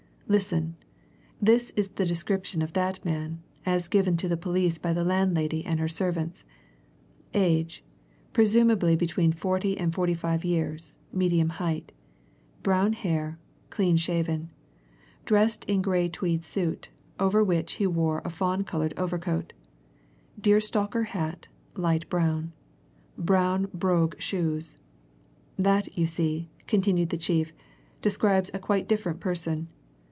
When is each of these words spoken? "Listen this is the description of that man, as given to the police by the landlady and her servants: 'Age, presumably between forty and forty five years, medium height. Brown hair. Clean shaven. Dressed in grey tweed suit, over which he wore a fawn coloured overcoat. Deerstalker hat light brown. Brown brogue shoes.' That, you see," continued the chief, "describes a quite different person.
"Listen 0.27 0.77
this 1.41 1.71
is 1.71 1.89
the 1.89 2.05
description 2.05 2.61
of 2.61 2.71
that 2.71 3.03
man, 3.03 3.43
as 3.65 3.89
given 3.89 4.15
to 4.15 4.29
the 4.29 4.37
police 4.37 4.77
by 4.77 4.93
the 4.93 5.03
landlady 5.03 5.65
and 5.65 5.77
her 5.77 5.89
servants: 5.89 6.45
'Age, 7.33 7.83
presumably 8.31 8.95
between 8.95 9.33
forty 9.33 9.77
and 9.77 9.93
forty 9.93 10.13
five 10.13 10.45
years, 10.45 10.95
medium 11.11 11.49
height. 11.49 11.91
Brown 12.63 12.93
hair. 12.93 13.39
Clean 13.69 13.97
shaven. 13.97 14.49
Dressed 15.25 15.65
in 15.65 15.81
grey 15.81 16.07
tweed 16.07 16.45
suit, 16.45 16.87
over 17.19 17.43
which 17.43 17.73
he 17.73 17.85
wore 17.85 18.21
a 18.23 18.29
fawn 18.29 18.63
coloured 18.63 18.93
overcoat. 18.95 19.51
Deerstalker 20.39 21.07
hat 21.07 21.47
light 21.75 22.07
brown. 22.07 22.53
Brown 23.17 23.67
brogue 23.73 24.15
shoes.' 24.17 24.77
That, 25.59 25.97
you 25.97 26.05
see," 26.05 26.47
continued 26.67 27.09
the 27.09 27.17
chief, 27.17 27.51
"describes 28.01 28.49
a 28.53 28.59
quite 28.59 28.87
different 28.87 29.19
person. 29.19 29.67